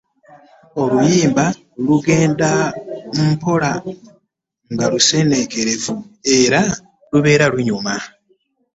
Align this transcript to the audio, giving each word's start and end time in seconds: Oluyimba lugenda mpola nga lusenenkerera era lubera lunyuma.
Oluyimba 0.81 1.45
lugenda 1.85 2.49
mpola 3.29 3.71
nga 4.73 4.85
lusenenkerera 4.91 5.83
era 6.39 6.61
lubera 7.11 7.45
lunyuma. 7.53 7.95